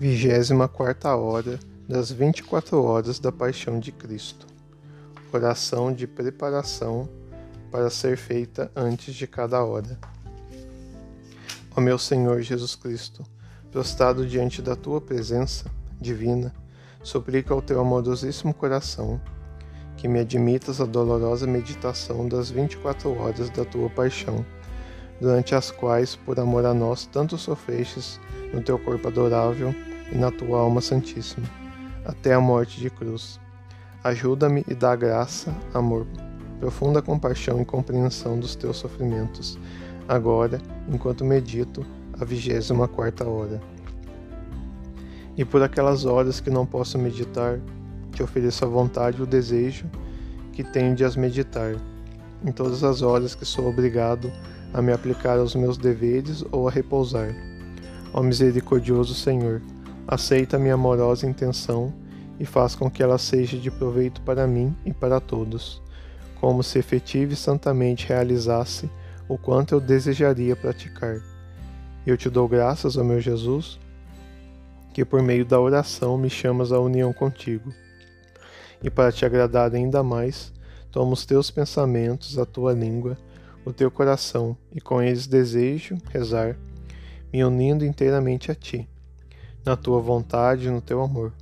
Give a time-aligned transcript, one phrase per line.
[0.00, 4.46] Vigésima quarta hora das vinte e quatro horas da Paixão de Cristo.
[5.30, 7.06] Oração de preparação
[7.70, 9.98] para ser feita antes de cada hora.
[11.76, 13.22] Ó meu Senhor Jesus Cristo,
[13.70, 15.66] prostrado diante da tua presença
[16.00, 16.54] divina,
[17.02, 19.20] suplico ao teu amorosíssimo coração
[19.98, 24.46] que me admitas a dolorosa meditação das vinte e quatro horas da tua paixão,
[25.20, 28.18] durante as quais, por amor a nós, tanto sofrestes
[28.54, 29.74] no teu corpo adorável
[30.12, 31.46] e na tua alma santíssima,
[32.04, 33.40] até a morte de cruz.
[34.02, 36.06] Ajuda-me e dá graça, amor,
[36.58, 39.58] profunda compaixão e compreensão dos teus sofrimentos,
[40.08, 41.84] agora, enquanto medito
[42.20, 43.60] a vigésima quarta hora.
[45.36, 47.60] E por aquelas horas que não posso meditar,
[48.12, 49.86] te ofereço a vontade o desejo
[50.52, 51.76] que tenho de as meditar,
[52.44, 54.30] em todas as horas que sou obrigado
[54.72, 57.34] a me aplicar aos meus deveres ou a repousar.
[58.12, 59.62] Ó misericordioso Senhor,
[60.06, 61.92] aceita minha amorosa intenção
[62.38, 65.82] e faz com que ela seja de proveito para mim e para todos,
[66.40, 68.90] como se efetiva e santamente realizasse
[69.28, 71.20] o quanto eu desejaria praticar.
[72.06, 73.78] Eu te dou graças, ó meu Jesus,
[74.94, 77.72] que por meio da oração me chamas à união contigo.
[78.82, 80.50] E para te agradar ainda mais,
[80.90, 83.18] toma os teus pensamentos, a tua língua,
[83.64, 86.56] o teu coração, e com eles desejo rezar,
[87.30, 88.88] me unindo inteiramente a ti
[89.64, 91.32] na tua vontade e no teu amor.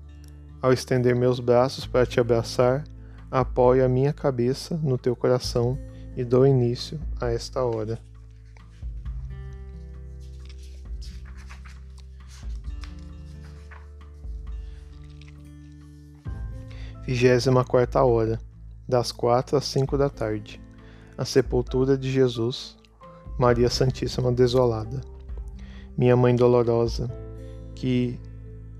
[0.60, 2.84] Ao estender meus braços para te abraçar,
[3.30, 5.78] apoio a minha cabeça no teu coração
[6.16, 7.98] e dou início a esta hora.
[17.06, 18.38] Vigésima quarta hora,
[18.86, 20.60] das quatro às cinco da tarde.
[21.16, 22.76] A sepultura de Jesus,
[23.38, 25.00] Maria Santíssima desolada.
[25.96, 27.08] Minha Mãe dolorosa,
[27.78, 28.18] que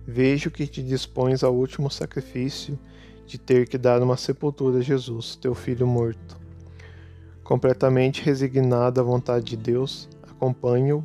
[0.04, 2.76] vejo que te dispões ao último sacrifício
[3.24, 6.36] de ter que dar uma sepultura a Jesus, teu filho morto.
[7.44, 11.04] Completamente resignado à vontade de Deus, acompanho-o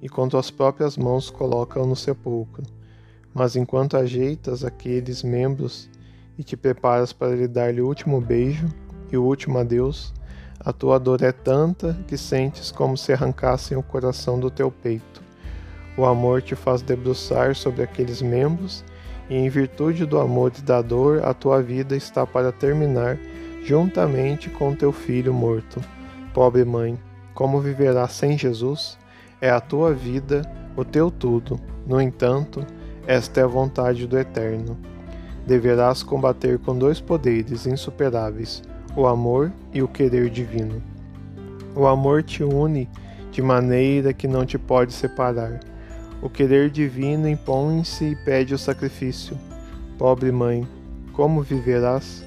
[0.00, 2.62] e com tuas próprias mãos coloca-o no sepulcro.
[3.34, 5.90] Mas enquanto ajeitas aqueles membros
[6.38, 8.68] e te preparas para lhe dar-lhe o último beijo
[9.10, 10.14] e o último adeus,
[10.60, 15.25] a tua dor é tanta que sentes como se arrancassem o coração do teu peito.
[15.96, 18.84] O amor te faz debruçar sobre aqueles membros,
[19.30, 23.18] e em virtude do amor e da dor, a tua vida está para terminar
[23.64, 25.80] juntamente com teu filho morto.
[26.34, 26.98] Pobre mãe,
[27.34, 28.98] como viverás sem Jesus?
[29.40, 30.42] É a tua vida,
[30.76, 31.58] o teu tudo.
[31.86, 32.64] No entanto,
[33.06, 34.76] esta é a vontade do Eterno.
[35.46, 38.62] Deverás combater com dois poderes insuperáveis,
[38.94, 40.82] o amor e o querer divino.
[41.74, 42.88] O amor te une
[43.32, 45.60] de maneira que não te pode separar
[46.26, 49.38] o querer divino impõe-se e pede o sacrifício.
[49.96, 50.66] Pobre mãe,
[51.12, 52.24] como viverás?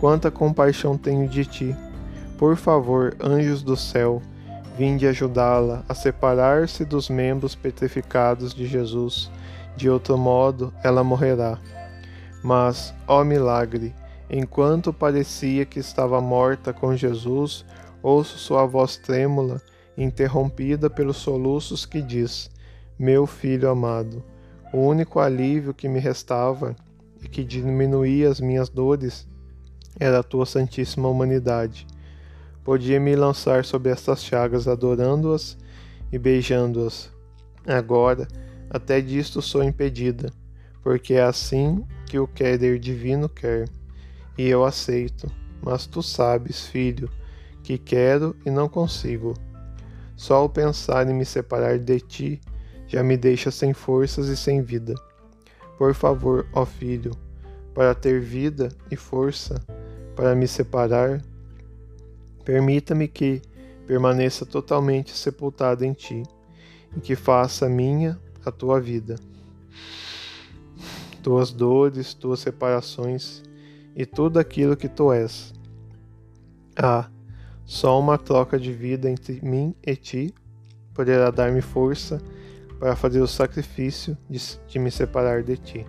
[0.00, 1.76] Quanta compaixão tenho de ti.
[2.36, 4.20] Por favor, anjos do céu,
[4.76, 9.30] vinde ajudá-la a separar-se dos membros petrificados de Jesus.
[9.76, 11.60] De outro modo, ela morrerá.
[12.42, 13.94] Mas, ó milagre,
[14.28, 17.64] enquanto parecia que estava morta com Jesus,
[18.02, 19.62] ouço sua voz trêmula,
[19.96, 22.50] interrompida pelos soluços que diz:
[22.98, 24.24] meu filho amado,
[24.72, 26.74] o único alívio que me restava
[27.22, 29.28] e que diminuía as minhas dores
[30.00, 31.86] era a tua santíssima humanidade.
[32.64, 35.58] Podia me lançar sobre estas chagas adorando-as
[36.10, 37.10] e beijando-as.
[37.66, 38.26] Agora,
[38.70, 40.30] até disto sou impedida,
[40.82, 43.68] porque é assim que o querer divino quer,
[44.38, 45.30] e eu aceito.
[45.62, 47.10] Mas tu sabes, filho,
[47.62, 49.34] que quero e não consigo.
[50.16, 52.40] Só o pensar em me separar de ti
[52.86, 54.94] já me deixa sem forças e sem vida.
[55.78, 57.12] Por favor, ó Filho,
[57.74, 59.62] para ter vida e força
[60.14, 61.22] para me separar,
[62.44, 63.42] permita-me que
[63.86, 66.22] permaneça totalmente sepultado em Ti
[66.96, 69.16] e que faça minha a Tua vida.
[71.22, 73.42] Tuas dores, tuas separações
[73.94, 75.52] e tudo aquilo que Tu és.
[76.76, 77.10] Ah,
[77.64, 80.34] só uma troca de vida entre mim e Ti
[80.94, 82.22] poderá dar-me força
[82.78, 84.38] para fazer o sacrifício de,
[84.68, 85.86] de me separar de ti.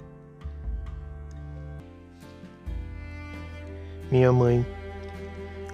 [4.10, 4.66] Minha mãe,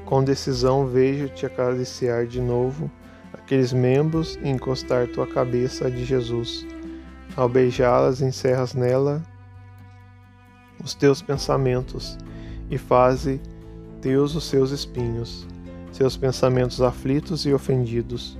[0.05, 2.89] com decisão vejo-te acariciar de novo
[3.31, 6.65] aqueles membros e encostar tua cabeça de Jesus.
[7.35, 9.21] Ao beijá-las, encerras nela
[10.83, 12.17] os teus pensamentos
[12.69, 13.39] e faze
[14.01, 15.47] teus os seus espinhos,
[15.91, 18.37] seus pensamentos aflitos e ofendidos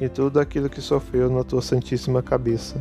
[0.00, 2.80] e tudo aquilo que sofreu na tua santíssima cabeça.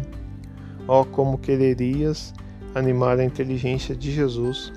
[0.87, 2.33] Oh, como quererias
[2.75, 4.71] animar a inteligência de Jesus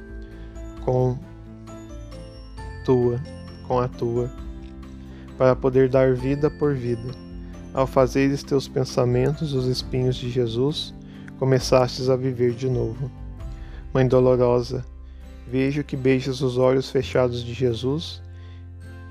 [0.84, 1.18] com
[2.84, 3.20] tua,
[3.68, 4.30] com a tua,
[5.36, 7.10] para poder dar vida por vida.
[7.72, 10.92] Ao fazeres teus pensamentos os espinhos de Jesus,
[11.38, 13.10] começastes a viver de novo.
[13.94, 14.84] Mãe dolorosa,
[15.46, 18.20] vejo que beijas os olhos fechados de Jesus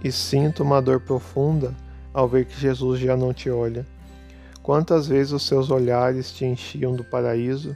[0.04, 1.74] e sinto uma dor profunda
[2.14, 3.86] ao ver que Jesus já não te olha.
[4.62, 7.76] Quantas vezes os seus olhares te enchiam do paraíso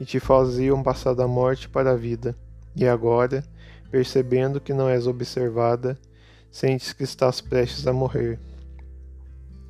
[0.00, 2.36] e te faziam passar da morte para a vida,
[2.74, 3.44] e agora,
[3.90, 5.98] percebendo que não és observada,
[6.50, 8.38] sentes que estás prestes a morrer.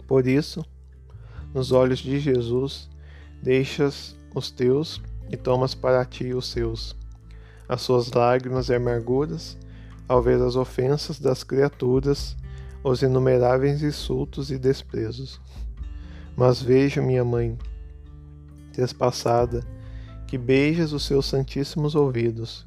[0.06, 0.64] Por isso,
[1.54, 2.88] nos olhos de Jesus,
[3.42, 6.96] deixas os teus e tomas para ti os seus.
[7.68, 9.56] As suas lágrimas e amarguras,
[10.06, 12.34] ao ver as ofensas das criaturas,
[12.82, 15.40] os inumeráveis insultos e desprezos.
[16.36, 17.58] Mas vejo, minha mãe,
[18.72, 19.64] despassada,
[20.26, 22.66] que beijas os seus santíssimos ouvidos,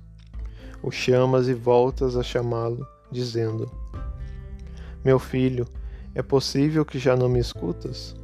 [0.84, 3.72] o chamas e voltas a chamá-lo, dizendo:
[5.04, 5.68] Meu filho,
[6.14, 8.16] é possível que já não me escutas?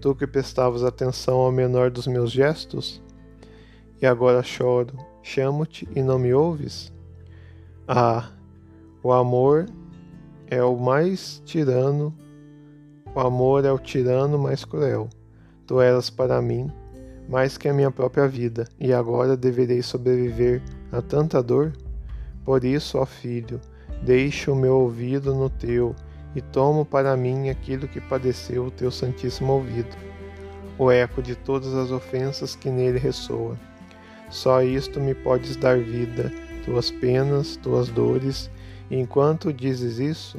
[0.00, 3.02] Tu que prestavas atenção ao menor dos meus gestos?
[4.00, 6.92] E agora choro, chamo-te e não me ouves?
[7.88, 8.30] Ah,
[9.02, 9.66] o amor
[10.50, 12.14] é o mais tirano,
[13.14, 15.08] o amor é o tirano mais cruel.
[15.66, 16.72] Tu eras para mim
[17.28, 21.74] mais que a minha própria vida, e agora deverei sobreviver a tanta dor?
[22.42, 23.60] Por isso, ó filho,
[24.02, 25.94] deixo o meu ouvido no teu
[26.34, 29.94] e tomo para mim aquilo que padeceu o teu santíssimo ouvido,
[30.78, 33.58] o eco de todas as ofensas que nele ressoa.
[34.30, 36.32] Só isto me podes dar vida,
[36.64, 38.50] tuas penas, tuas dores
[38.96, 40.38] enquanto dizes isso,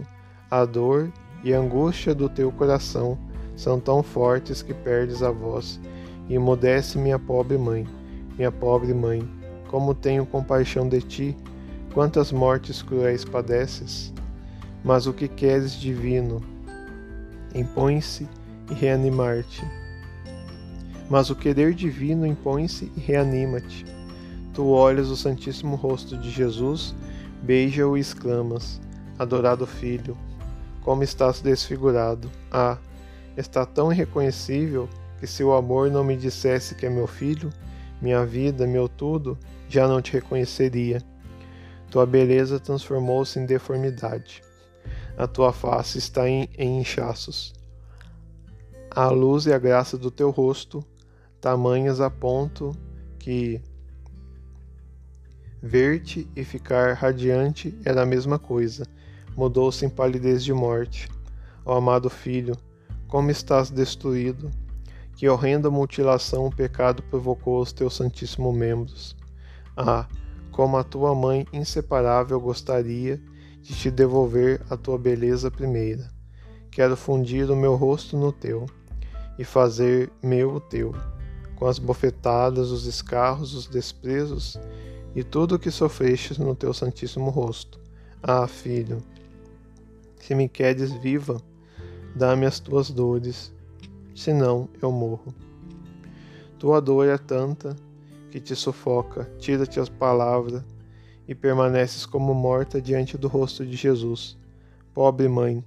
[0.50, 1.12] a dor
[1.44, 3.18] e a angústia do teu coração
[3.56, 5.80] são tão fortes que perdes a voz.
[6.28, 7.88] E emudece minha pobre mãe,
[8.38, 9.28] minha pobre mãe,
[9.68, 11.38] como tenho compaixão de ti,
[11.94, 14.14] quantas mortes cruéis padeces.
[14.84, 16.42] Mas o que queres divino,
[17.54, 18.28] impõe-se
[18.70, 19.64] e reanimar-te.
[21.10, 23.86] Mas o querer divino impõe-se e reanima-te.
[24.54, 26.96] Tu olhas o santíssimo rosto de Jesus
[27.42, 28.80] Beija-o e exclamas:
[29.18, 30.18] Adorado filho,
[30.82, 32.30] como estás desfigurado!
[32.52, 32.78] Ah,
[33.38, 34.90] está tão irreconhecível
[35.20, 37.50] que se o amor não me dissesse que é meu filho,
[38.02, 39.38] minha vida, meu tudo,
[39.68, 41.02] já não te reconheceria.
[41.90, 44.42] Tua beleza transformou-se em deformidade.
[45.18, 47.54] A tua face está em, em inchaços.
[48.90, 50.84] A luz e a graça do teu rosto,
[51.42, 52.76] tamanhas a ponto
[53.18, 53.62] que
[55.62, 58.86] Ver-te e ficar radiante era a mesma coisa.
[59.36, 61.10] Mudou-se em palidez de morte.
[61.66, 62.56] Ó amado filho,
[63.08, 64.50] como estás destruído!
[65.18, 69.18] Que horrenda mutilação o pecado provocou aos teus santíssimos membros.
[69.76, 70.08] Ah,
[70.50, 73.22] como a tua mãe inseparável gostaria
[73.62, 76.10] de te devolver a tua beleza primeira.
[76.72, 78.66] Quero fundir o meu rosto no teu
[79.38, 80.96] e fazer meu o teu,
[81.58, 84.58] com as bofetadas, os escarros, os desprezos
[85.16, 87.80] e tudo o que sofreste no teu santíssimo rosto.
[88.22, 89.02] Ah, filho,
[90.18, 91.42] se me queres viva,
[92.16, 93.54] dá-me as tuas dores,
[94.16, 95.34] senão eu morro.
[96.58, 97.76] Tua dor é tanta
[98.30, 100.64] que te sufoca, tira-te as palavras
[101.28, 104.38] e permaneces como morta diante do rosto de Jesus.
[104.94, 105.64] Pobre mãe,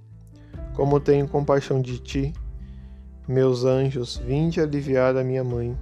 [0.75, 2.33] como tenho compaixão de ti,
[3.27, 5.77] meus anjos, vinde aliviar a minha mãe.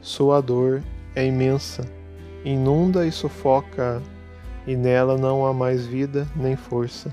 [0.00, 0.82] Sua dor
[1.14, 1.99] é imensa
[2.44, 4.02] inunda e sufoca,
[4.66, 7.12] e nela não há mais vida nem força.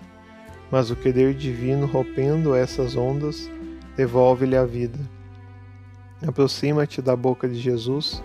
[0.72, 3.50] Mas o querer divino, rompendo essas ondas,
[3.96, 5.00] devolve-lhe a vida.
[6.26, 8.22] Aproxima-te da boca de Jesus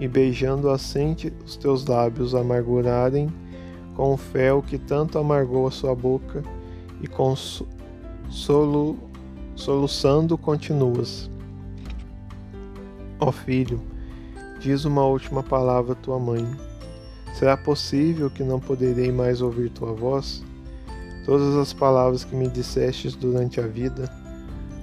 [0.00, 3.28] e, beijando a sente os teus lábios amargurarem
[3.94, 6.42] com o fel que tanto amargou a sua boca,
[7.00, 7.34] e com
[8.28, 8.98] solu,
[9.54, 11.30] soluçando continuas.
[13.18, 13.80] Ó filho,
[14.60, 16.44] Diz uma última palavra à tua mãe.
[17.34, 20.42] Será possível que não poderei mais ouvir tua voz?
[21.26, 24.10] Todas as palavras que me dissestes durante a vida,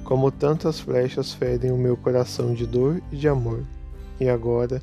[0.04, 3.64] como tantas flechas ferem o meu coração de dor e de amor.
[4.20, 4.82] E agora,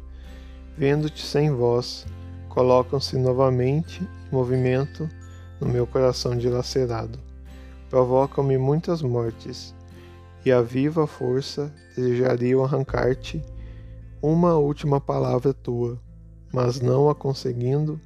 [0.77, 2.05] vendo-te sem voz,
[2.49, 5.09] colocam-se novamente em movimento
[5.61, 7.19] no meu coração dilacerado.
[7.89, 9.75] Provocam-me muitas mortes,
[10.45, 13.43] e a viva força desejariam arrancar-te
[14.23, 15.99] uma última palavra tua,
[16.53, 17.99] mas não a conseguindo,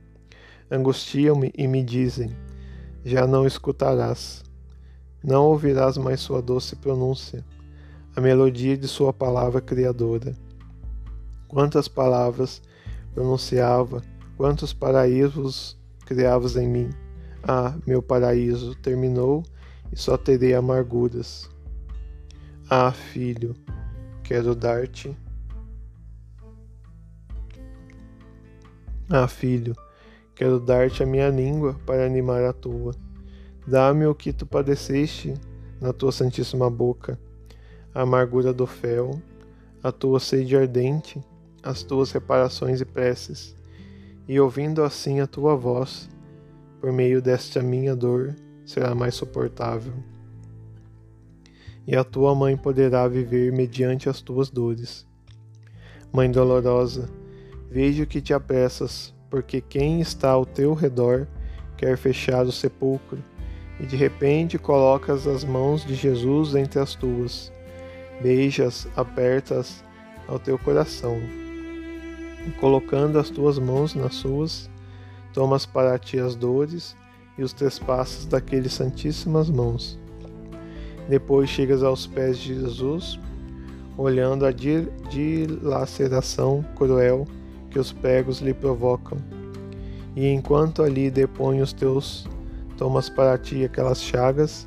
[0.71, 2.31] angustiam-me e me dizem:
[3.05, 4.45] Já não escutarás,
[5.23, 7.45] não ouvirás mais sua doce pronúncia.
[8.17, 10.37] a melodia de Sua palavra criadora.
[11.49, 12.63] Quantas palavras
[13.13, 14.03] pronunciava,
[14.37, 16.91] quantos paraísos criavas em mim.
[17.43, 19.43] Ah, meu paraíso terminou
[19.93, 21.51] e só terei amarguras.
[22.71, 23.55] Ah, filho,
[24.23, 25.17] quero dar-te.
[29.11, 29.77] Ah, filho,
[30.35, 32.95] quero dar-te a minha língua para animar a tua.
[33.67, 35.35] Dá-me o que tu padeceste
[35.79, 37.21] na tua santíssima boca,
[37.95, 39.21] a amargura do fel,
[39.83, 41.23] a tua sede ardente,
[41.63, 43.55] as tuas reparações e preces,
[44.27, 46.09] e ouvindo assim a tua voz,
[46.81, 48.35] por meio desta minha dor,
[48.65, 49.93] será mais suportável.
[51.87, 55.07] E a tua mãe poderá viver mediante as tuas dores.
[56.11, 57.11] Mãe dolorosa,
[57.75, 61.27] vejo que te apressas, porque quem está ao teu redor
[61.77, 63.19] quer fechar o sepulcro,
[63.81, 67.53] e de repente colocas as mãos de Jesus entre as tuas,
[68.23, 69.83] beijas, apertas
[70.29, 71.19] ao teu coração,
[72.47, 74.71] e colocando as tuas mãos nas suas,
[75.33, 76.97] tomas para ti as dores
[77.37, 79.99] e os trespassos daqueles santíssimas mãos.
[81.09, 83.19] Depois chegas aos pés de Jesus,
[83.99, 87.27] olhando a dilaceração cruel
[87.75, 89.19] que os pregos lhe provocam.
[90.15, 92.25] E enquanto ali depõe os teus,
[92.79, 94.65] tomas para ti aquelas chagas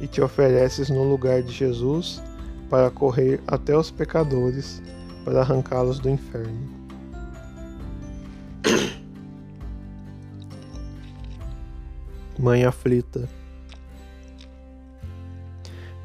[0.00, 2.22] e te ofereces no lugar de Jesus
[2.70, 4.80] para correr até os pecadores,
[5.24, 6.70] para arrancá-los do inferno.
[12.38, 13.28] Mãe aflita.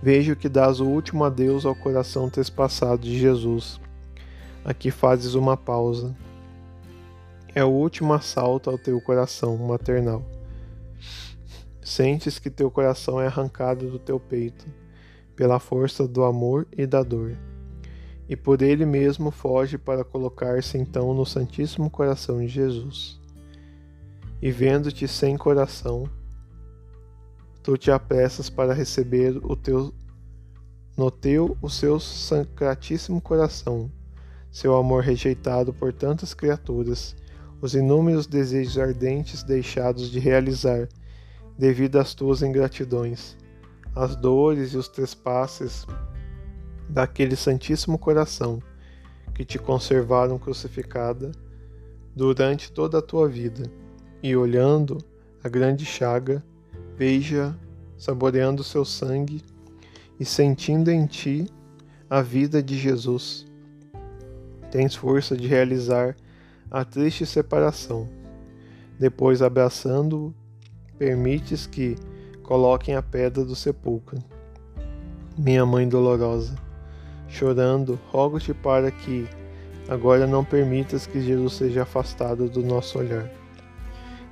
[0.01, 3.79] Vejo que dás o último adeus ao coração trespassado de Jesus.
[4.65, 6.15] Aqui fazes uma pausa.
[7.53, 10.23] É o último assalto ao teu coração maternal.
[11.81, 14.65] Sentes que teu coração é arrancado do teu peito,
[15.35, 17.35] pela força do amor e da dor,
[18.29, 23.19] e por ele mesmo foge para colocar-se então no Santíssimo Coração de Jesus.
[24.41, 26.09] E vendo-te sem coração,
[27.61, 29.93] tu te apressas para receber o teu
[30.95, 33.91] no teu o seu sacratíssimo coração,
[34.49, 37.15] seu amor rejeitado por tantas criaturas,
[37.61, 40.89] os inúmeros desejos ardentes deixados de realizar
[41.57, 43.37] devido às tuas ingratidões,
[43.95, 45.85] as dores e os trespasses
[46.89, 48.61] daquele Santíssimo Coração
[49.33, 51.31] que te conservaram crucificada
[52.15, 53.71] durante toda a tua vida,
[54.21, 54.97] e olhando
[55.43, 56.43] a grande chaga,
[56.95, 57.57] Veja,
[57.97, 59.41] saboreando seu sangue
[60.19, 61.47] e sentindo em ti
[62.07, 63.47] a vida de Jesus.
[64.69, 66.15] Tens força de realizar
[66.71, 68.07] a triste separação.
[68.97, 70.33] Depois, abraçando-o,
[70.97, 71.97] permites que
[72.43, 74.17] coloquem a pedra do sepulcro.
[75.37, 76.55] Minha mãe dolorosa,
[77.27, 79.27] chorando, rogo-te para que
[79.89, 83.29] agora não permitas que Jesus seja afastado do nosso olhar.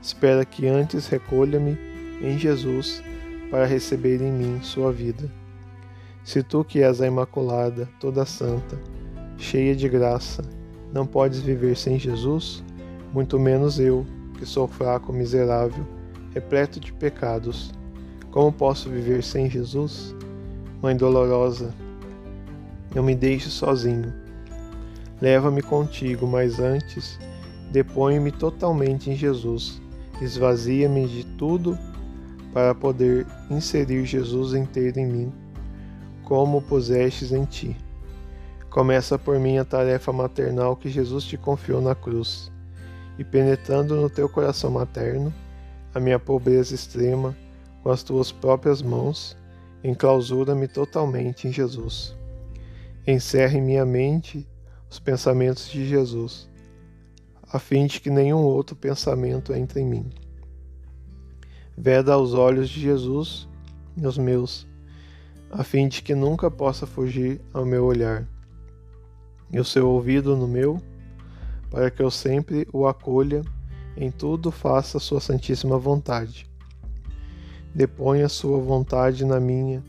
[0.02, 1.78] Espera que antes recolha-me
[2.22, 3.04] em Jesus
[3.52, 5.30] para receber em mim sua vida.
[6.24, 8.78] Se tu que és a Imaculada, toda santa,
[9.38, 10.44] cheia de graça,
[10.94, 12.64] não podes viver sem Jesus,
[13.14, 14.06] muito menos eu,
[14.38, 15.86] que sou fraco, miserável,
[16.34, 17.72] repleto de pecados.
[18.32, 20.16] Como posso viver sem Jesus?
[20.82, 21.74] Mãe dolorosa,
[22.96, 24.14] não me deixe sozinho.
[25.22, 27.20] Leva-me contigo, mas antes,
[27.72, 29.82] depõe-me totalmente em Jesus.
[30.22, 31.78] Esvazia-me de tudo
[32.54, 35.34] para poder inserir Jesus inteiro em mim,
[36.24, 37.76] como pusestes em ti.
[38.70, 42.52] Começa por mim a tarefa maternal que Jesus te confiou na cruz,
[43.18, 45.34] e penetrando no teu coração materno,
[45.94, 47.36] a minha pobreza extrema,
[47.82, 49.36] com as tuas próprias mãos,
[49.84, 52.16] enclausura-me totalmente em Jesus.
[53.08, 54.48] Encerre em minha mente
[54.90, 56.48] os pensamentos de Jesus,
[57.52, 60.10] a fim de que nenhum outro pensamento entre em mim.
[61.76, 63.48] Veda aos olhos de Jesus
[63.98, 64.68] os meus,
[65.52, 68.28] a fim de que nunca possa fugir ao meu olhar,
[69.52, 70.82] e o seu ouvido no meu,
[71.70, 73.42] para que eu sempre o acolha,
[73.98, 76.50] em tudo faça sua santíssima vontade.
[77.74, 79.84] Deponha sua vontade na minha,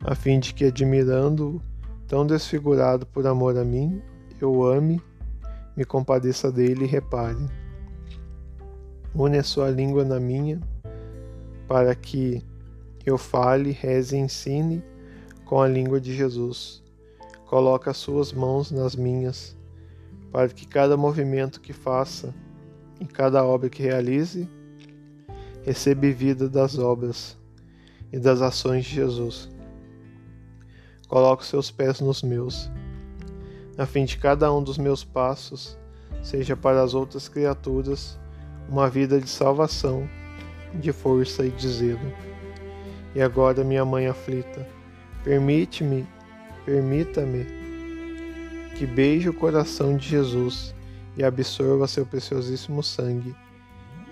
[0.00, 1.60] a fim de que, admirando-o,
[2.06, 4.00] tão desfigurado por amor a mim,
[4.40, 5.00] eu ame,
[5.76, 7.48] me compadeça dele e repare.
[9.14, 10.60] Une a sua língua na minha,
[11.66, 12.42] para que
[13.06, 14.82] eu fale, reze e ensine
[15.44, 16.83] com a língua de Jesus.
[17.54, 19.56] Coloca as suas mãos nas minhas,
[20.32, 22.34] para que cada movimento que faça
[22.98, 24.50] e cada obra que realize
[25.62, 27.38] receba vida das obras
[28.12, 29.48] e das ações de Jesus.
[31.06, 32.68] coloque seus pés nos meus,
[33.78, 35.78] a fim de cada um dos meus passos
[36.24, 38.18] seja para as outras criaturas
[38.68, 40.10] uma vida de salvação,
[40.74, 42.12] de força e de zelo.
[43.14, 44.66] E agora, minha mãe aflita,
[45.22, 46.04] permite-me,
[46.64, 47.46] permita-me
[48.76, 50.74] que beije o coração de Jesus
[51.16, 53.34] e absorva seu preciosíssimo sangue,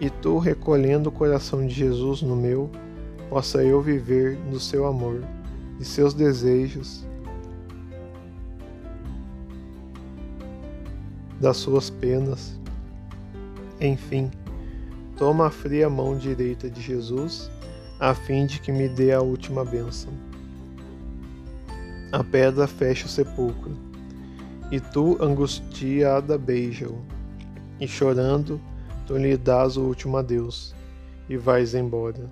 [0.01, 2.71] e tu, recolhendo o coração de Jesus no meu,
[3.29, 5.23] possa eu viver no seu amor
[5.81, 7.07] e seus desejos,
[11.41, 12.59] das suas penas.
[13.81, 14.31] Enfim,
[15.17, 17.51] toma a fria mão direita de Jesus,
[17.99, 20.13] a fim de que me dê a última bênção.
[22.13, 23.73] A pedra fecha o sepulcro,
[24.71, 27.03] e tu, angustiada, beija-o,
[27.81, 28.61] e chorando,
[29.07, 30.75] tu lhe dás o último adeus,
[31.27, 32.31] e vais embora.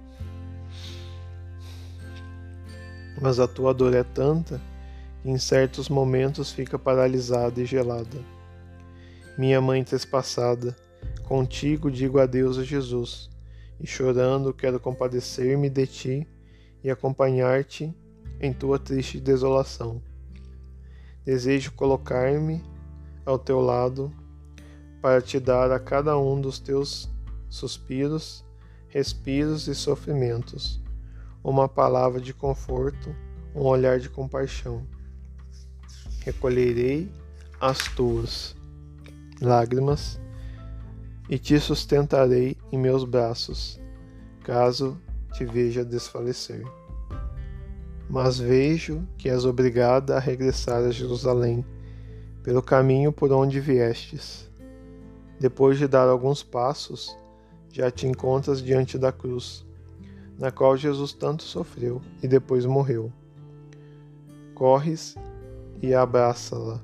[3.23, 4.61] Mas a tua dor é tanta
[5.23, 8.19] que em certos momentos fica paralisada e gelada.
[9.39, 10.77] Minha mãe trespassada,
[11.25, 13.31] contigo digo adeus a Jesus,
[13.81, 16.29] e chorando quero compadecer-me de ti
[16.85, 17.95] e acompanhar-te
[18.41, 20.03] em tua triste desolação.
[21.25, 22.65] Desejo colocar-me
[23.25, 24.13] ao teu lado
[25.03, 27.11] para te dar a cada um dos teus
[27.49, 28.45] suspiros,
[28.89, 30.81] respiros e sofrimentos
[31.43, 33.15] uma palavra de conforto,
[33.55, 34.87] um olhar de compaixão.
[36.21, 37.11] Recolherei
[37.61, 38.55] as tuas
[39.41, 40.21] lágrimas
[41.29, 43.81] e te sustentarei em meus braços,
[44.45, 45.01] caso
[45.33, 46.80] te veja desfalecer.
[48.11, 51.65] Mas vejo que és obrigada a regressar a Jerusalém
[52.43, 54.51] pelo caminho por onde viestes.
[55.39, 57.17] Depois de dar alguns passos,
[57.71, 59.65] já te encontras diante da cruz
[60.41, 63.13] na qual Jesus tanto sofreu e depois morreu.
[64.55, 65.15] Corres
[65.83, 66.81] e abraça-la,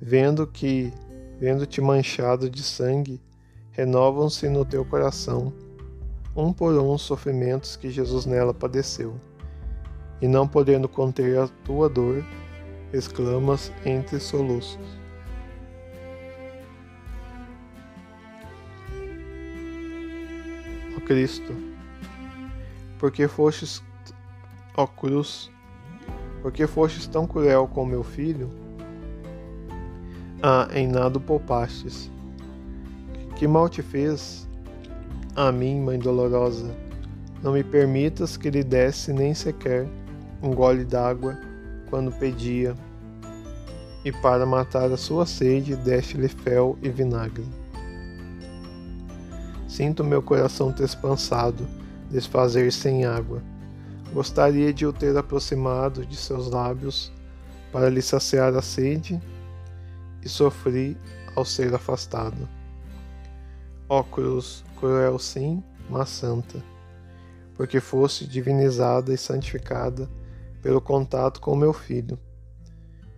[0.00, 0.92] vendo que,
[1.40, 3.20] vendo-te manchado de sangue,
[3.72, 5.52] renovam-se no teu coração,
[6.36, 9.20] um por um, os sofrimentos que Jesus nela padeceu.
[10.20, 12.24] E não podendo conter a tua dor,
[12.92, 14.78] exclamas entre soluços.
[20.96, 21.54] Ó Cristo,
[22.98, 23.82] porque fostes,
[24.76, 25.50] ó cruz,
[26.42, 28.50] porque fostes tão cruel com meu filho?
[30.42, 32.10] Ah, em nada o poupastes.
[33.36, 34.48] Que mal te fez?
[35.34, 36.74] A mim, mãe dolorosa,
[37.42, 39.86] não me permitas que lhe desse nem sequer
[40.42, 41.38] um gole d'água
[41.88, 42.74] quando pedia,
[44.04, 47.44] e para matar a sua sede deste-lhe fel e vinagre.
[49.66, 51.66] Sinto meu coração trespassado
[52.10, 53.42] desfazer sem água.
[54.12, 57.12] Gostaria de o ter aproximado de seus lábios
[57.72, 59.20] para lhe saciar a sede
[60.22, 60.96] e sofri
[61.34, 62.48] ao ser afastado.
[63.88, 66.62] Ó cruz, cruel sim, mas santa,
[67.56, 70.08] porque fosse divinizada e santificada
[70.66, 72.18] pelo contato com meu filho,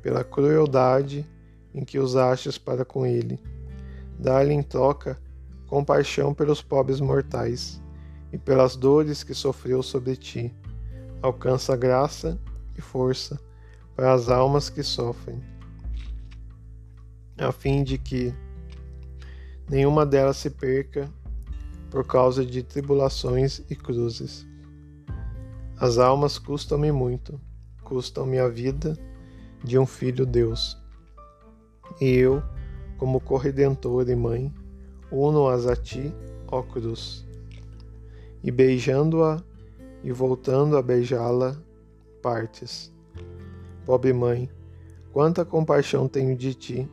[0.03, 1.25] pela crueldade
[1.73, 3.41] em que usastes para com ele.
[4.19, 5.19] Dá-lhe em troca
[5.67, 7.81] compaixão pelos pobres mortais
[8.31, 10.55] e pelas dores que sofreu sobre ti.
[11.23, 12.39] Alcança graça
[12.77, 13.41] e força
[13.97, 15.43] para as almas que sofrem,
[17.39, 18.31] a fim de que
[19.71, 21.11] nenhuma delas se perca
[21.91, 24.48] por causa de tribulações e cruzes.
[25.81, 27.41] As almas custam-me muito,
[27.85, 28.99] custam-me a vida
[29.63, 30.77] de um filho Deus.
[32.01, 32.43] E eu,
[32.97, 34.53] como corredentor e mãe,
[35.13, 36.13] uno-as a ti,
[36.49, 37.29] ó cruz
[38.43, 39.41] e beijando-a
[40.03, 41.57] e voltando a beijá-la,
[42.21, 42.93] partes.
[43.85, 44.51] Pobre mãe,
[45.13, 46.91] quanta compaixão tenho de ti.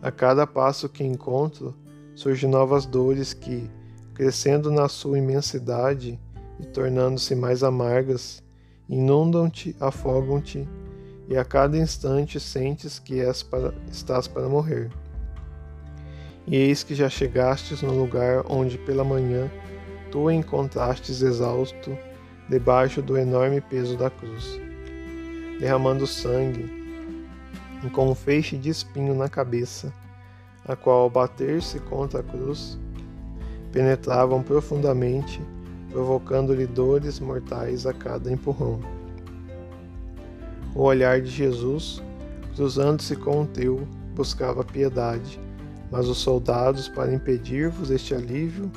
[0.00, 1.74] A cada passo que encontro,
[2.14, 3.70] surgem novas dores que,
[4.14, 6.18] crescendo na sua imensidade
[6.60, 8.42] e tornando-se mais amargas,
[8.88, 10.68] inundam-te, afogam-te,
[11.28, 14.90] e a cada instante sentes que para, estás para morrer.
[16.46, 19.50] E eis que já chegastes no lugar onde pela manhã
[20.12, 21.96] tu encontrastes exausto
[22.48, 24.60] debaixo do enorme peso da cruz,
[25.58, 26.86] derramando sangue,
[27.84, 29.92] e com um feixe de espinho na cabeça,
[30.64, 32.78] a qual, ao bater-se contra a cruz,
[33.72, 35.40] penetravam profundamente,
[35.96, 38.78] provocando-lhe dores mortais a cada empurrão.
[40.74, 42.02] O olhar de Jesus,
[42.54, 45.40] cruzando-se com o teu, buscava piedade,
[45.90, 48.70] mas os soldados, para impedir-vos este alívio,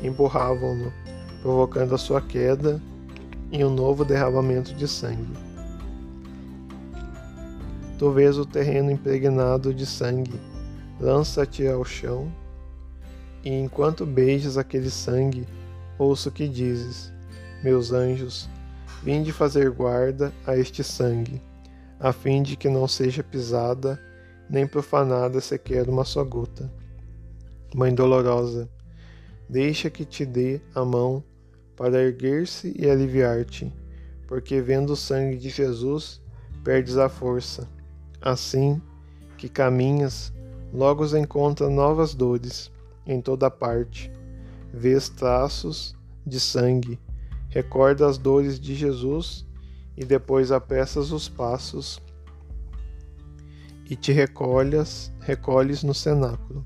[0.00, 0.92] empurravam-no,
[1.42, 2.80] provocando a sua queda
[3.50, 5.36] e um novo derramamento de sangue.
[7.98, 10.40] Tu vês o terreno impregnado de sangue,
[11.00, 12.32] lança-te ao chão,
[13.42, 15.44] e enquanto beijas aquele sangue,
[16.00, 17.12] ouço que dizes:
[17.62, 18.48] Meus anjos,
[19.02, 21.42] vinde fazer guarda a este sangue,
[21.98, 24.00] a fim de que não seja pisada
[24.48, 26.72] nem profanada sequer uma só gota.
[27.74, 28.68] Mãe dolorosa,
[29.48, 31.22] deixa que te dê a mão
[31.76, 33.72] para erguer-se e aliviar-te,
[34.26, 36.20] porque vendo o sangue de Jesus,
[36.64, 37.68] perdes a força.
[38.20, 38.82] Assim
[39.36, 40.32] que caminhas,
[40.72, 42.70] logo encontra novas dores
[43.06, 44.10] em toda parte.
[44.72, 46.98] Vês traços de sangue,
[47.48, 49.46] recorda as dores de Jesus
[49.96, 52.00] e depois apressas os passos
[53.90, 56.64] e te recolhas, recolhes no cenáculo.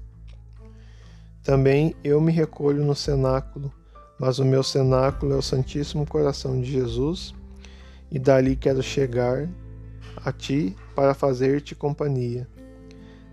[1.42, 3.72] Também eu me recolho no cenáculo,
[4.18, 7.34] mas o meu cenáculo é o Santíssimo Coração de Jesus,
[8.10, 9.48] e dali quero chegar
[10.16, 12.46] a ti para fazer-te companhia.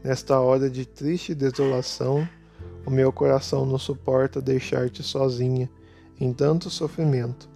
[0.04, 2.28] Nesta hora de triste desolação,
[2.86, 5.70] o meu coração não suporta deixar-te sozinha
[6.20, 7.50] em tanto sofrimento,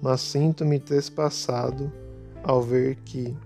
[0.00, 1.92] mas sinto-me trespassado
[2.42, 3.36] ao ver que,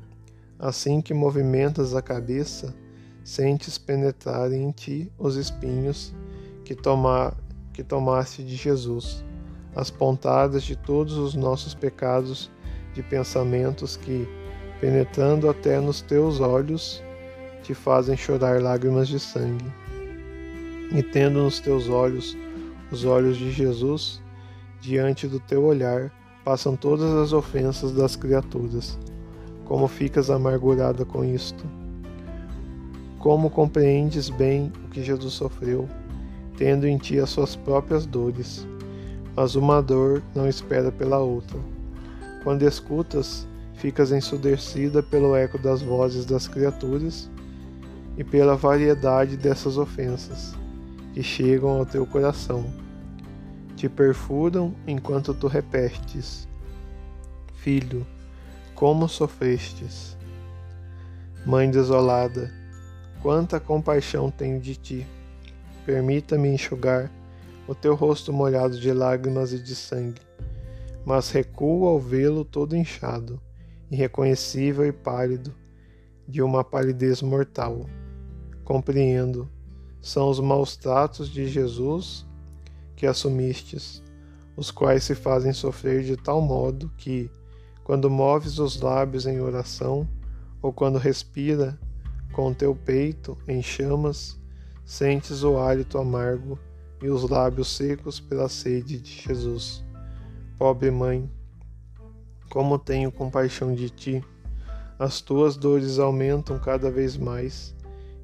[0.58, 2.74] assim que movimentas a cabeça,
[3.24, 6.14] sentes penetrar em ti os espinhos
[6.64, 7.37] que, toma,
[7.72, 9.24] que tomaste de Jesus,
[9.74, 12.50] as pontadas de todos os nossos pecados
[12.94, 14.28] de pensamentos que,
[14.80, 17.02] penetrando até nos teus olhos,
[17.62, 19.82] te fazem chorar lágrimas de sangue
[20.94, 22.37] e tendo nos teus olhos
[22.90, 24.20] os olhos de Jesus,
[24.78, 26.12] diante do teu olhar
[26.44, 28.98] passam todas as ofensas das criaturas.
[29.64, 31.64] Como ficas amargurada com isto?
[33.18, 35.88] Como compreendes bem o que Jesus sofreu,
[36.59, 38.66] tendo em ti as suas próprias dores,
[39.35, 41.59] mas uma dor não espera pela outra.
[42.44, 47.31] Quando escutas, ficas ensurdecida pelo eco das vozes das criaturas
[48.18, 50.61] e pela variedade dessas ofensas
[51.12, 52.64] que chegam ao teu coração,
[53.77, 56.48] te perfuram enquanto tu repetes:
[57.55, 58.07] Filho,
[58.75, 60.16] como sofrestes?
[61.44, 62.51] Mãe desolada,
[63.20, 65.07] quanta compaixão tenho de ti.
[65.85, 67.11] Permita-me enxugar
[67.66, 70.22] o teu rosto molhado de lágrimas e de sangue,
[71.05, 73.40] mas recuo ao vê-lo todo inchado,
[73.90, 75.53] irreconhecível e pálido,
[76.27, 77.87] de uma palidez mortal.
[78.64, 79.51] Compreendo
[80.03, 82.27] são os maus tratos de Jesus
[82.97, 84.03] que assumistes,
[84.57, 87.31] os quais se fazem sofrer de tal modo que,
[87.85, 90.07] quando moves os lábios em oração,
[90.61, 91.79] ou quando respira
[92.33, 94.38] com teu peito em chamas,
[94.85, 96.59] sentes o hálito amargo
[97.01, 99.85] e os lábios secos pela sede de Jesus.
[100.59, 101.31] Pobre mãe,
[102.51, 104.25] como tenho compaixão de ti,
[104.99, 107.75] as tuas dores aumentam cada vez mais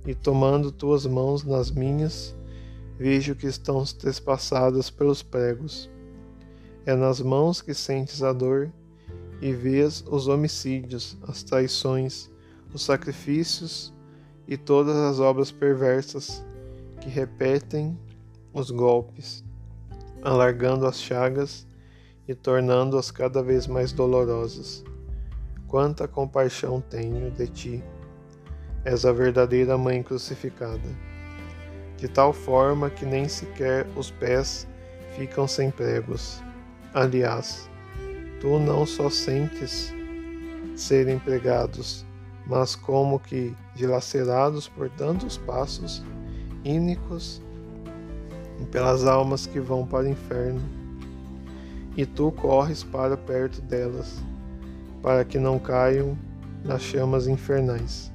[0.09, 2.35] e tomando tuas mãos nas minhas,
[2.99, 5.91] vejo que estão trespassadas pelos pregos.
[6.87, 8.73] É nas mãos que sentes a dor
[9.43, 12.31] e vês os homicídios, as traições,
[12.73, 13.93] os sacrifícios
[14.47, 16.43] e todas as obras perversas
[17.03, 17.95] que repetem
[18.51, 19.45] os golpes,
[20.23, 21.67] alargando as chagas
[22.27, 24.83] e tornando-as cada vez mais dolorosas.
[25.67, 27.98] Quanta compaixão tenho de ti!
[28.89, 30.81] És a verdadeira mãe crucificada,
[31.99, 34.67] de tal forma que nem sequer os pés
[35.15, 36.43] ficam sem pregos.
[36.95, 37.69] Aliás,
[38.41, 39.93] tu não só sentes
[40.75, 42.07] serem pregados,
[42.47, 46.03] mas como que dilacerados por tantos passos
[46.65, 47.43] ínicos
[48.59, 50.63] e pelas almas que vão para o inferno,
[51.95, 54.19] e tu corres para perto delas,
[55.03, 56.17] para que não caiam
[56.65, 58.11] nas chamas infernais.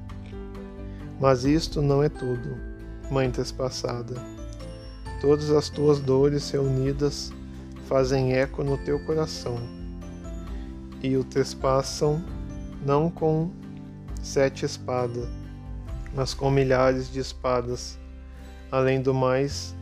[1.20, 2.56] Mas isto não é tudo,
[3.10, 4.14] Mãe trespassada.
[5.20, 7.32] Todas as tuas dores reunidas
[7.86, 9.58] fazem eco no teu coração
[11.02, 12.24] e o trespassam
[12.84, 13.50] não com
[14.22, 15.28] sete espadas,
[16.14, 17.98] mas com milhares de espadas.
[18.72, 19.74] Além do mais,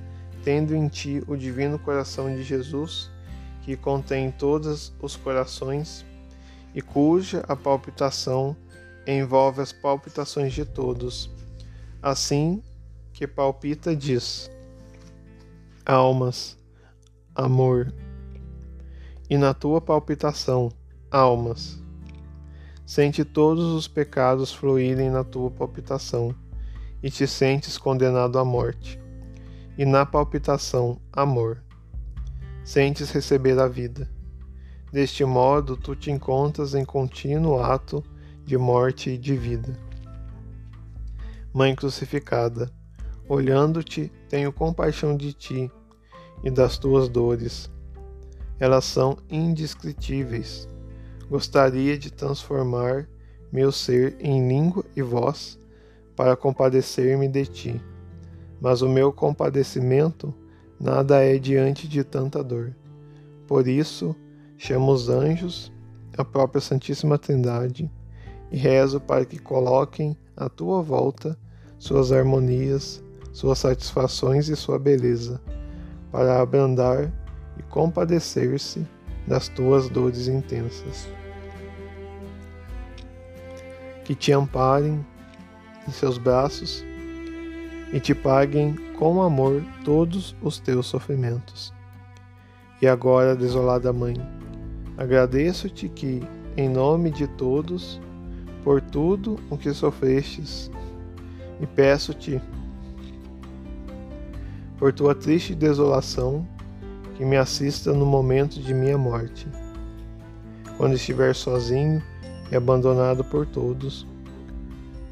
[0.45, 3.11] tendo em ti o divino coração de Jesus,
[3.63, 6.05] que contém todos os corações
[6.75, 8.57] e cuja a palpitação
[9.07, 11.31] envolve as palpitações de todos.
[12.01, 12.63] Assim
[13.13, 14.51] que palpita diz:
[15.85, 16.59] almas,
[17.35, 17.93] amor.
[19.29, 20.71] E na tua palpitação,
[21.11, 21.81] almas.
[22.85, 26.35] Sente todos os pecados fluírem na tua palpitação,
[27.03, 29.01] e te sentes condenado à morte.
[29.79, 31.63] E na palpitação, amor.
[32.65, 34.11] Sentes receber a vida.
[34.93, 38.05] Deste modo, tu te encontras em contínuo ato
[38.45, 39.79] de morte e de vida.
[41.53, 42.71] Mãe crucificada,
[43.29, 45.71] olhando-te, tenho compaixão de ti
[46.43, 47.71] e das tuas dores.
[48.59, 50.69] Elas são indescritíveis.
[51.29, 53.09] Gostaria de transformar
[53.53, 55.59] meu ser em língua e voz
[56.17, 57.81] para compadecer-me de ti.
[58.61, 60.35] Mas o meu compadecimento
[60.81, 62.75] nada é diante de tanta dor.
[63.47, 64.17] Por isso,
[64.57, 65.73] chamo os anjos,
[66.17, 67.91] a própria Santíssima Trindade,
[68.53, 71.37] e rezo para que coloquem à tua volta
[71.79, 75.41] suas harmonias, suas satisfações e sua beleza,
[76.13, 77.11] para abrandar
[77.59, 78.87] e compadecer-se
[79.27, 81.09] das tuas dores intensas.
[84.05, 85.05] Que te amparem
[85.89, 86.85] em seus braços
[87.93, 91.73] e te paguem com amor todos os teus sofrimentos.
[92.83, 94.15] E agora, desolada Mãe,
[94.99, 96.23] agradeço-te que,
[96.57, 98.01] em nome de todos,
[98.65, 100.71] por tudo o que sofrestes,
[101.61, 102.41] e peço-te,
[104.79, 106.47] por tua triste desolação,
[107.15, 109.47] que me assista no momento de minha morte.
[110.77, 112.03] Quando estiver sozinho
[112.51, 114.07] e abandonado por todos,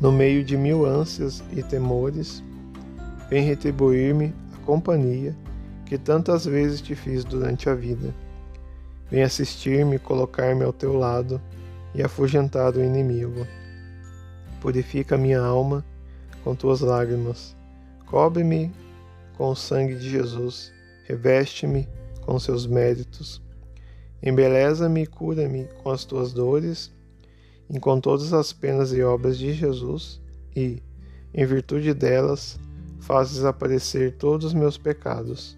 [0.00, 2.42] no meio de mil ânsias e temores,
[3.28, 5.36] vem retribuir-me a companhia
[5.84, 8.14] que tantas vezes te fiz durante a vida.
[9.10, 11.40] Vem assistir-me e colocar-me ao teu lado
[11.94, 13.46] e afugentar o inimigo.
[14.60, 15.84] Purifica minha alma
[16.44, 17.56] com tuas lágrimas.
[18.06, 18.72] Cobre-me
[19.36, 20.72] com o sangue de Jesus.
[21.04, 21.88] Reveste-me
[22.22, 23.42] com seus méritos.
[24.22, 26.92] Embeleza-me e cura-me com as tuas dores
[27.72, 30.20] e com todas as penas e obras de Jesus,
[30.56, 30.82] e,
[31.32, 32.58] em virtude delas,
[32.98, 35.56] faz desaparecer todos os meus pecados,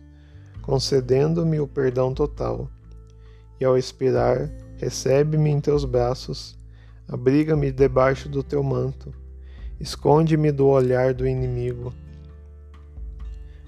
[0.60, 2.70] concedendo-me o perdão total.
[3.58, 4.50] E ao expirar,
[4.82, 6.58] recebe-me em teus braços,
[7.06, 9.14] abriga-me debaixo do teu manto,
[9.78, 11.94] esconde-me do olhar do inimigo.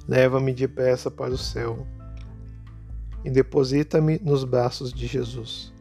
[0.09, 1.87] Leva-me depressa para o céu
[3.25, 5.73] e deposita-me nos braços de Jesus.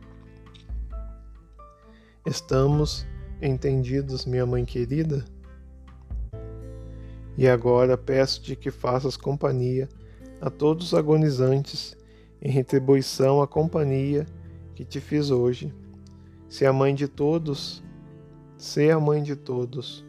[2.23, 3.03] Estamos
[3.41, 5.25] entendidos, minha mãe querida?
[7.35, 9.89] E agora peço-te que faças companhia
[10.39, 11.97] a todos os agonizantes
[12.39, 14.27] em retribuição à companhia
[14.75, 15.73] que te fiz hoje.
[16.49, 17.83] Se a mãe de todos,
[18.57, 20.05] se a mãe de todos.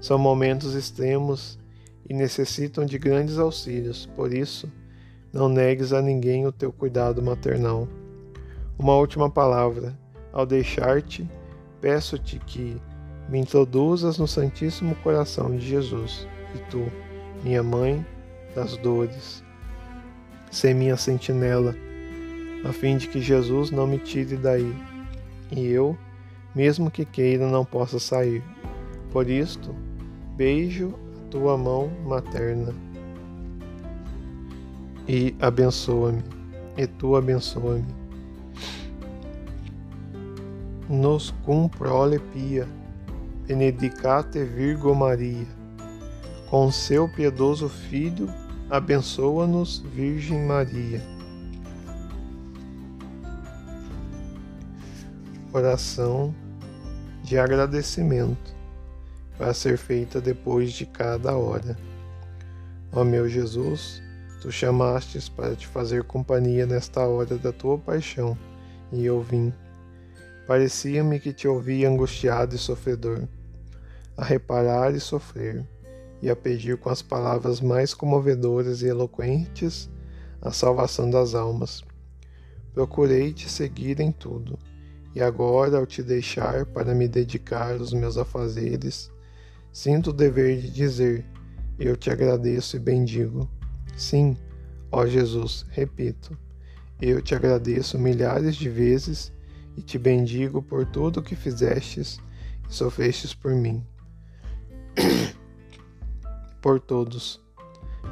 [0.00, 1.58] São momentos extremos
[2.08, 4.70] e necessitam de grandes auxílios, por isso,
[5.32, 7.88] não negues a ninguém o teu cuidado maternal.
[8.78, 9.98] Uma última palavra
[10.32, 11.28] ao deixar-te,
[11.80, 12.80] peço-te que
[13.28, 16.84] me introduzas no Santíssimo Coração de Jesus, e tu,
[17.42, 18.04] minha mãe
[18.54, 19.42] das dores,
[20.50, 21.74] sê minha sentinela,
[22.64, 24.74] a fim de que Jesus não me tire daí,
[25.52, 25.96] e eu,
[26.54, 28.42] mesmo que queira, não possa sair.
[29.12, 29.74] Por isto,
[30.36, 32.74] beijo a tua mão materna
[35.06, 36.22] e abençoa-me,
[36.76, 38.04] e tu abençoa-me
[40.88, 42.68] nos cum prole pia,
[43.46, 45.46] benedicate Virgo Maria.
[46.48, 48.28] Com seu piedoso Filho,
[48.70, 51.13] abençoa-nos, Virgem Maria.
[55.56, 56.34] Oração
[57.22, 58.52] de agradecimento
[59.38, 61.78] para ser feita depois de cada hora.
[62.92, 64.02] Ó meu Jesus,
[64.42, 68.36] tu chamastes para te fazer companhia nesta hora da tua paixão,
[68.92, 69.54] e eu vim
[70.44, 73.22] Parecia-me que te ouvia angustiado e sofredor,
[74.16, 75.64] a reparar e sofrer,
[76.20, 79.88] e a pedir com as palavras mais comovedoras e eloquentes
[80.42, 81.84] a salvação das almas.
[82.72, 84.58] Procurei te seguir em tudo,
[85.14, 89.12] e agora, ao te deixar para me dedicar aos meus afazeres,
[89.72, 91.24] sinto o dever de dizer:
[91.78, 93.48] Eu te agradeço e bendigo.
[93.96, 94.36] Sim,
[94.90, 96.36] ó Jesus, repito,
[97.00, 99.32] eu te agradeço milhares de vezes
[99.76, 102.18] e te bendigo por tudo o que fizestes
[102.68, 103.84] e sofrestes por mim.
[106.60, 107.40] por todos.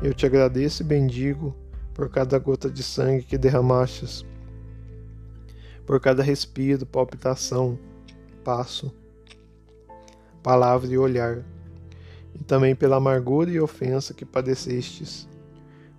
[0.01, 1.57] Eu te agradeço e bendigo
[1.95, 4.25] por cada gota de sangue que derramastes,
[5.93, 7.79] por cada respiro, palpitação,
[8.43, 8.91] passo,
[10.43, 11.45] palavra e olhar,
[12.35, 15.29] e também pela amargura e ofensa que padecestes.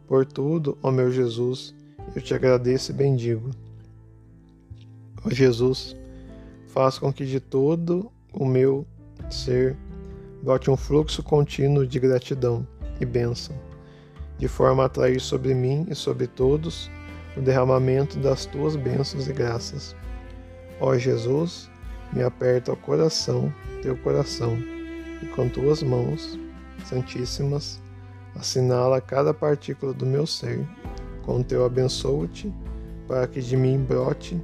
[0.08, 1.76] Por tudo, ó meu Jesus,
[2.16, 3.52] eu te agradeço e bendigo.
[5.24, 5.96] Ó Jesus,
[6.70, 8.88] faz com que de todo o meu
[9.30, 9.78] ser
[10.42, 12.68] brote um fluxo contínuo de gratidão
[13.00, 13.56] e bênção,
[14.40, 16.90] de forma a atrair sobre mim e sobre todos
[17.36, 19.96] o derramamento das tuas bênçãos e graças.
[20.80, 21.70] Ó Jesus,
[22.12, 24.58] me aperta o coração, teu coração,
[25.22, 26.38] e com tuas mãos
[26.86, 27.82] santíssimas
[28.36, 30.68] assinala cada partícula do meu ser
[31.24, 32.54] com teu abençoo-te,
[33.08, 34.42] para que de mim brote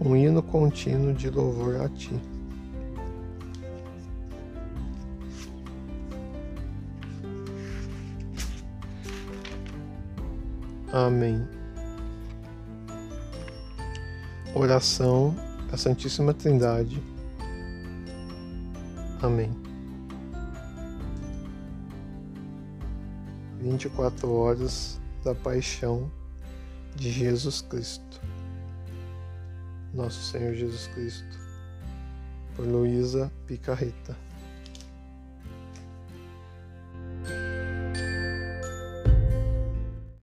[0.00, 2.14] um hino contínuo de louvor a ti.
[10.92, 11.61] Amém.
[14.54, 15.34] Oração
[15.72, 17.02] à Santíssima Trindade.
[19.22, 19.50] Amém.
[23.62, 26.10] 24 horas da paixão
[26.94, 28.20] de Jesus Cristo.
[29.94, 31.38] Nosso Senhor Jesus Cristo.
[32.54, 34.14] Por Luísa Picarreta.